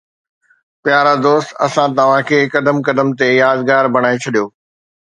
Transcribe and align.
پيارا 0.83 1.13
دوست، 1.25 1.49
اسان 1.65 1.89
توهان 1.97 2.21
کي 2.27 2.39
قدم 2.53 2.77
قدم 2.87 3.07
تي 3.19 3.27
يادگار 3.41 3.83
بڻائي 3.93 4.17
ڇڏيو 4.23 4.45